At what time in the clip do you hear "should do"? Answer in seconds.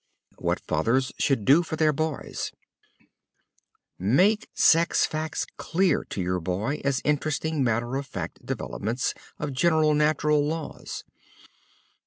1.19-1.61